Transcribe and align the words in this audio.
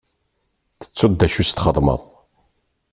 Tettuḍ 0.81 1.13
d 1.15 1.21
acu 1.25 1.39
i 1.41 1.45
s-txedmeḍ? 1.49 2.01